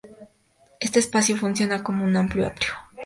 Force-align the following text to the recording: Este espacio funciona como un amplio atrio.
Este 0.79 0.97
espacio 0.97 1.37
funciona 1.37 1.83
como 1.83 2.03
un 2.03 2.15
amplio 2.15 2.47
atrio. 2.47 2.73